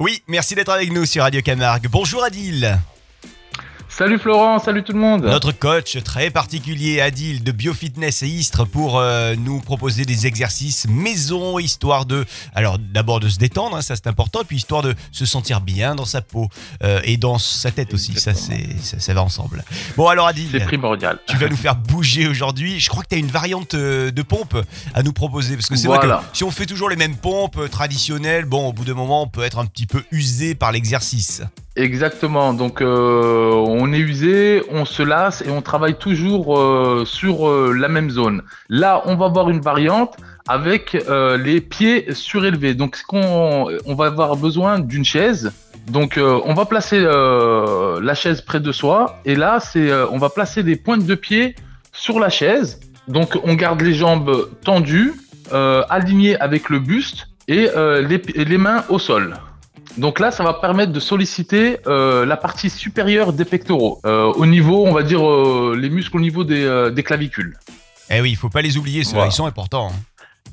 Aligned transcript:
Oui, 0.00 0.24
merci 0.26 0.56
d'être 0.56 0.72
avec 0.72 0.90
nous 0.90 1.06
sur 1.06 1.22
Radio 1.22 1.40
Camargue. 1.40 1.86
Bonjour 1.88 2.24
Adil. 2.24 2.76
Salut 3.96 4.18
Florent, 4.18 4.58
salut 4.58 4.82
tout 4.82 4.92
le 4.92 4.98
monde. 4.98 5.22
Notre 5.22 5.52
coach 5.52 6.02
très 6.02 6.28
particulier 6.28 7.00
Adil 7.00 7.44
de 7.44 7.52
Biofitness 7.52 8.24
et 8.24 8.26
Istres 8.26 8.66
pour 8.66 8.98
euh, 8.98 9.36
nous 9.36 9.60
proposer 9.60 10.04
des 10.04 10.26
exercices 10.26 10.88
maison, 10.88 11.60
histoire 11.60 12.04
de, 12.04 12.24
alors 12.56 12.80
d'abord 12.80 13.20
de 13.20 13.28
se 13.28 13.38
détendre, 13.38 13.76
hein, 13.76 13.82
ça 13.82 13.94
c'est 13.94 14.08
important, 14.08 14.42
et 14.42 14.44
puis 14.46 14.56
histoire 14.56 14.82
de 14.82 14.96
se 15.12 15.24
sentir 15.24 15.60
bien 15.60 15.94
dans 15.94 16.06
sa 16.06 16.22
peau 16.22 16.48
euh, 16.82 17.00
et 17.04 17.16
dans 17.16 17.38
sa 17.38 17.70
tête 17.70 17.94
aussi, 17.94 18.14
ça, 18.14 18.34
c'est, 18.34 18.66
ça, 18.82 18.98
ça 18.98 19.14
va 19.14 19.22
ensemble. 19.22 19.62
Bon 19.96 20.08
alors 20.08 20.26
Adil, 20.26 20.48
C'est 20.50 20.64
primordial. 20.64 21.20
tu 21.28 21.36
vas 21.36 21.48
nous 21.48 21.54
faire 21.56 21.76
bouger 21.76 22.26
aujourd'hui. 22.26 22.80
Je 22.80 22.88
crois 22.88 23.04
que 23.04 23.10
tu 23.10 23.14
as 23.14 23.18
une 23.18 23.28
variante 23.28 23.74
euh, 23.74 24.10
de 24.10 24.22
pompe 24.22 24.56
à 24.92 25.04
nous 25.04 25.12
proposer, 25.12 25.54
parce 25.54 25.68
que 25.68 25.76
c'est 25.76 25.86
vrai 25.86 26.00
que 26.00 26.08
si 26.32 26.42
on 26.42 26.50
fait 26.50 26.66
toujours 26.66 26.90
les 26.90 26.96
mêmes 26.96 27.16
pompes 27.16 27.70
traditionnelles, 27.70 28.44
bon 28.44 28.66
au 28.66 28.72
bout 28.72 28.84
d'un 28.84 28.94
moment 28.94 29.22
on 29.22 29.28
peut 29.28 29.44
être 29.44 29.58
un 29.58 29.66
petit 29.66 29.86
peu 29.86 30.02
usé 30.10 30.56
par 30.56 30.72
l'exercice. 30.72 31.42
Exactement. 31.76 32.54
Donc 32.54 32.80
euh, 32.80 33.50
on 33.52 33.92
est 33.92 33.98
usé, 33.98 34.62
on 34.70 34.84
se 34.84 35.02
lasse 35.02 35.42
et 35.42 35.50
on 35.50 35.60
travaille 35.60 35.96
toujours 35.98 36.58
euh, 36.58 37.04
sur 37.04 37.48
euh, 37.48 37.72
la 37.76 37.88
même 37.88 38.10
zone. 38.10 38.42
Là, 38.68 39.02
on 39.06 39.16
va 39.16 39.28
voir 39.28 39.50
une 39.50 39.60
variante 39.60 40.16
avec 40.46 40.94
euh, 40.94 41.36
les 41.36 41.60
pieds 41.60 42.12
surélevés. 42.14 42.74
Donc 42.74 43.02
qu'on 43.08 43.68
on 43.86 43.94
va 43.94 44.06
avoir 44.06 44.36
besoin 44.36 44.78
d'une 44.78 45.04
chaise. 45.04 45.52
Donc 45.88 46.16
euh, 46.16 46.40
on 46.44 46.54
va 46.54 46.64
placer 46.64 46.98
euh, 47.00 48.00
la 48.00 48.14
chaise 48.14 48.40
près 48.40 48.60
de 48.60 48.72
soi 48.72 49.20
et 49.24 49.34
là 49.34 49.58
c'est 49.60 49.92
on 50.10 50.18
va 50.18 50.30
placer 50.30 50.62
des 50.62 50.76
pointes 50.76 51.04
de 51.04 51.14
pied 51.14 51.56
sur 51.92 52.20
la 52.20 52.30
chaise. 52.30 52.78
Donc 53.08 53.38
on 53.42 53.54
garde 53.54 53.82
les 53.82 53.94
jambes 53.94 54.48
tendues, 54.64 55.12
alignées 55.50 56.38
avec 56.38 56.70
le 56.70 56.78
buste 56.78 57.26
et 57.48 57.68
les, 58.08 58.22
les 58.44 58.58
mains 58.58 58.84
au 58.88 58.98
sol. 58.98 59.34
Donc 59.96 60.18
là, 60.18 60.30
ça 60.32 60.42
va 60.42 60.54
permettre 60.54 60.92
de 60.92 60.98
solliciter 61.00 61.78
euh, 61.86 62.26
la 62.26 62.36
partie 62.36 62.68
supérieure 62.68 63.32
des 63.32 63.44
pectoraux, 63.44 64.00
euh, 64.04 64.24
au 64.34 64.44
niveau, 64.46 64.84
on 64.86 64.92
va 64.92 65.02
dire, 65.04 65.24
euh, 65.28 65.76
les 65.80 65.88
muscles 65.88 66.16
au 66.16 66.20
niveau 66.20 66.42
des, 66.42 66.64
euh, 66.64 66.90
des 66.90 67.02
clavicules. 67.04 67.56
Eh 68.10 68.20
oui, 68.20 68.30
il 68.30 68.36
faut 68.36 68.48
pas 68.48 68.60
les 68.62 68.76
oublier, 68.76 69.04
ceux-là, 69.04 69.14
Voilà. 69.18 69.30
ils 69.30 69.34
sont 69.34 69.46
importants. 69.46 69.90
hein. 69.92 70.00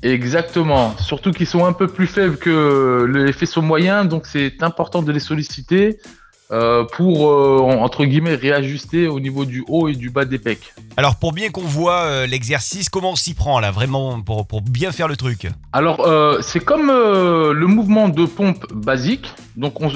Exactement. 0.04 0.96
Surtout 0.98 1.30
qu'ils 1.32 1.46
sont 1.46 1.64
un 1.64 1.72
peu 1.72 1.86
plus 1.86 2.06
faibles 2.06 2.36
que 2.36 3.04
les 3.12 3.32
faisceaux 3.32 3.62
moyens, 3.62 4.08
donc 4.08 4.26
c'est 4.26 4.62
important 4.62 5.02
de 5.02 5.12
les 5.12 5.20
solliciter 5.20 5.98
euh, 6.52 6.84
pour, 6.84 7.30
euh, 7.30 7.60
entre 7.60 8.04
guillemets, 8.04 8.34
réajuster 8.34 9.08
au 9.08 9.20
niveau 9.20 9.46
du 9.46 9.64
haut 9.68 9.88
et 9.88 9.94
du 9.94 10.10
bas 10.10 10.26
des 10.26 10.38
pecs. 10.38 10.74
Alors 10.98 11.16
pour 11.16 11.32
bien 11.32 11.48
qu'on 11.48 11.62
voit 11.62 12.02
euh, 12.02 12.26
l'exercice, 12.26 12.90
comment 12.90 13.12
on 13.12 13.16
s'y 13.16 13.32
prend 13.32 13.58
là, 13.58 13.70
vraiment 13.70 14.20
pour, 14.20 14.46
pour 14.46 14.60
bien 14.60 14.92
faire 14.92 15.08
le 15.08 15.16
truc 15.16 15.46
Alors, 15.72 16.06
c'est 16.42 16.60
comme 16.60 16.88
le 16.88 17.66
mouvement 17.66 18.10
de 18.10 18.26
pompe 18.26 18.70
basique. 18.72 19.32
Donc, 19.56 19.80
on, 19.80 19.90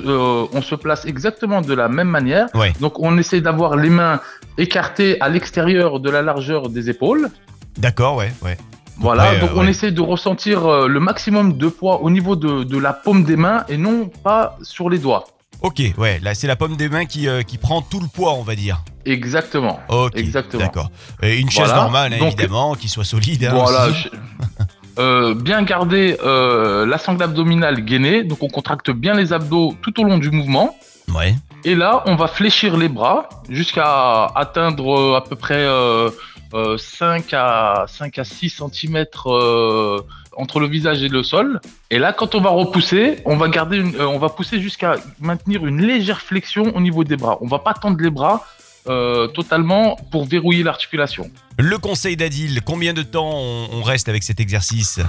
on 0.52 0.62
se 0.62 0.74
place 0.74 1.04
exactement 1.04 1.60
de 1.60 1.74
la 1.74 1.88
même 1.88 2.08
manière. 2.08 2.48
Ouais. 2.54 2.72
Donc, 2.80 3.00
on 3.00 3.18
essaie 3.18 3.42
d'avoir 3.42 3.77
les 3.77 3.90
mains 3.90 4.20
écartées 4.56 5.20
à 5.20 5.28
l'extérieur 5.28 6.00
de 6.00 6.10
la 6.10 6.22
largeur 6.22 6.70
des 6.70 6.88
épaules. 6.88 7.28
D'accord, 7.77 8.16
ouais, 8.16 8.32
ouais. 8.42 8.56
Voilà. 8.98 9.32
Ouais, 9.32 9.40
donc, 9.40 9.50
on 9.54 9.60
ouais. 9.60 9.70
essaie 9.70 9.90
de 9.90 10.00
ressentir 10.00 10.88
le 10.88 11.00
maximum 11.00 11.58
de 11.58 11.68
poids 11.68 12.02
au 12.02 12.10
niveau 12.10 12.34
de, 12.34 12.64
de 12.64 12.78
la 12.78 12.94
paume 12.94 13.24
des 13.24 13.36
mains 13.36 13.64
et 13.68 13.77
non 13.77 14.08
pas 14.22 14.56
sur 14.62 14.88
les 14.88 14.98
doigts. 14.98 15.27
Ok, 15.62 15.80
ouais, 15.98 16.20
là 16.22 16.34
c'est 16.34 16.46
la 16.46 16.56
pomme 16.56 16.76
des 16.76 16.88
mains 16.88 17.06
qui, 17.06 17.28
euh, 17.28 17.42
qui 17.42 17.58
prend 17.58 17.80
tout 17.82 18.00
le 18.00 18.06
poids, 18.06 18.34
on 18.34 18.42
va 18.42 18.54
dire. 18.54 18.82
Exactement. 19.04 19.80
Ok, 19.88 20.12
Exactement. 20.16 20.62
d'accord. 20.62 20.90
Et 21.22 21.38
une 21.38 21.50
chaise 21.50 21.66
Voilà. 21.66 21.82
normale, 21.82 22.12
hein, 22.14 22.18
Donc- 22.18 22.32
évidemment, 22.38 22.74
qui 22.74 22.88
soit 22.88 23.04
solide. 23.04 23.44
hein, 23.44 23.50
Voilà. 23.54 23.90
je- 23.92 24.08
euh, 24.98 25.34
bien 25.34 25.62
garder 25.62 26.16
euh, 26.24 26.86
la 26.86 26.98
sangle 26.98 27.22
abdominale 27.22 27.80
gainée. 27.84 28.24
Donc, 28.24 28.42
on 28.42 28.48
contracte 28.48 28.90
bien 28.90 29.14
les 29.14 29.32
abdos 29.32 29.74
tout 29.82 29.98
au 30.00 30.04
long 30.04 30.18
du 30.18 30.30
mouvement. 30.30 30.77
Ouais. 31.14 31.34
Et 31.64 31.74
là, 31.74 32.02
on 32.06 32.16
va 32.16 32.27
fléchir 32.27 32.77
les 32.77 32.88
bras 32.88 33.28
jusqu'à 33.48 34.27
atteindre 34.34 35.14
à 35.16 35.22
peu 35.24 35.36
près 35.36 35.64
5, 36.52 37.33
à, 37.33 37.86
5 37.89 38.18
à 38.18 38.24
6 38.24 38.62
cm 38.73 39.05
entre 40.36 40.61
le 40.61 40.67
visage 40.67 41.02
et 41.02 41.08
le 41.08 41.23
sol. 41.23 41.61
Et 41.90 41.98
là, 41.98 42.12
quand 42.12 42.34
on 42.34 42.40
va 42.40 42.51
repousser, 42.51 43.18
on 43.24 43.36
va, 43.36 43.48
garder 43.48 43.79
une, 43.79 43.96
euh, 43.96 44.07
on 44.07 44.18
va 44.18 44.29
pousser 44.29 44.61
jusqu'à 44.61 44.96
maintenir 45.20 45.67
une 45.67 45.80
légère 45.80 46.20
flexion 46.20 46.77
au 46.77 46.80
niveau 46.80 47.05
des 47.05 47.17
bras. 47.17 47.39
On 47.40 47.48
va 47.48 47.58
pas 47.58 47.74
tendre 47.74 48.01
les 48.01 48.11
bras 48.11 48.46
euh, 48.89 49.27
totalement 49.29 49.96
pour 50.11 50.27
verrouiller 50.27 50.62
l'articulation. 50.62 51.30
Le 51.58 51.79
conseil 51.79 52.17
d'Adil, 52.17 52.61
combien 52.64 52.92
de 52.92 53.02
temps 53.02 53.33
on, 53.33 53.83
reste 53.83 54.08
avec 54.08 54.23
cet 54.23 54.40
exercice? 54.40 55.01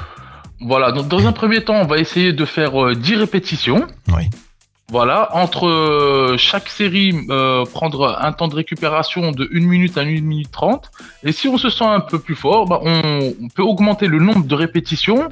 Voilà, 0.59 0.91
donc 0.91 1.07
dans 1.07 1.27
un 1.27 1.33
premier 1.33 1.63
temps, 1.63 1.75
on 1.75 1.85
va 1.85 1.97
essayer 1.97 2.33
de 2.33 2.45
faire 2.45 2.81
euh, 2.81 2.95
10 2.95 3.15
répétitions. 3.17 3.85
Oui. 4.07 4.29
Voilà, 4.89 5.35
entre 5.35 5.67
euh, 5.67 6.37
chaque 6.37 6.69
série, 6.69 7.13
euh, 7.29 7.65
prendre 7.65 8.17
un 8.21 8.31
temps 8.31 8.47
de 8.47 8.55
récupération 8.55 9.31
de 9.31 9.49
1 9.53 9.59
minute 9.59 9.97
à 9.97 10.03
1 10.03 10.21
minute 10.21 10.49
30. 10.49 10.89
Et 11.23 11.33
si 11.33 11.49
on 11.49 11.57
se 11.57 11.69
sent 11.69 11.83
un 11.83 11.99
peu 11.99 12.19
plus 12.19 12.37
fort, 12.37 12.65
bah, 12.65 12.79
on, 12.81 13.33
peut 13.53 13.63
augmenter 13.63 14.07
le 14.07 14.19
nombre 14.19 14.45
de 14.45 14.55
répétitions 14.55 15.27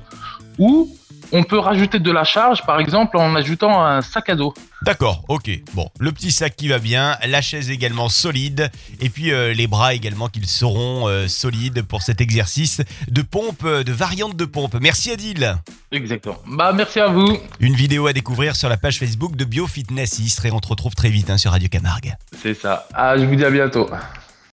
ou 0.57 0.93
on 1.31 1.43
peut 1.43 1.57
rajouter 1.57 1.99
de 1.99 2.11
la 2.11 2.25
charge, 2.25 2.65
par 2.65 2.81
exemple 2.81 3.15
en 3.15 3.33
ajoutant 3.33 3.81
un 3.81 4.01
sac 4.01 4.29
à 4.29 4.35
dos. 4.35 4.53
D'accord, 4.81 5.23
ok. 5.29 5.49
Bon, 5.73 5.87
le 5.99 6.11
petit 6.11 6.31
sac 6.31 6.57
qui 6.57 6.67
va 6.67 6.79
bien, 6.79 7.15
la 7.25 7.41
chaise 7.41 7.69
également 7.69 8.09
solide, 8.09 8.69
et 8.99 9.07
puis 9.07 9.31
euh, 9.31 9.53
les 9.53 9.67
bras 9.67 9.93
également 9.93 10.27
qu'ils 10.27 10.47
seront 10.47 11.07
solides 11.29 11.81
pour 11.83 12.01
cet 12.01 12.19
exercice 12.19 12.81
de 13.09 13.21
pompe, 13.21 13.65
de 13.65 13.91
variante 13.93 14.35
de 14.35 14.43
pompe. 14.43 14.75
Merci 14.81 15.11
Adil. 15.11 15.55
Exactement. 15.95 16.37
Bah, 16.45 16.73
merci 16.73 16.99
à 16.99 17.07
vous. 17.07 17.37
Une 17.59 17.73
vidéo 17.73 18.07
à 18.07 18.13
découvrir 18.13 18.55
sur 18.55 18.67
la 18.67 18.77
page 18.77 18.99
Facebook 18.99 19.35
de 19.35 19.45
Biofitness 19.45 20.19
Istres 20.19 20.45
et 20.45 20.51
on 20.51 20.59
te 20.59 20.67
retrouve 20.67 20.93
très 20.93 21.09
vite 21.09 21.29
hein, 21.29 21.37
sur 21.37 21.51
Radio 21.51 21.69
Camargue. 21.69 22.13
C'est 22.41 22.53
ça. 22.53 22.87
Ah, 22.93 23.17
je 23.17 23.25
vous 23.25 23.35
dis 23.35 23.45
à 23.45 23.49
bientôt. 23.49 23.89